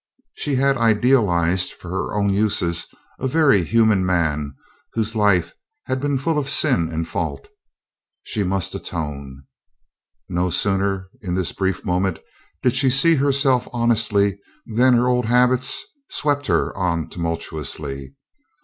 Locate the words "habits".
15.27-15.85